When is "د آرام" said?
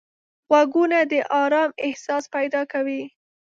1.11-1.69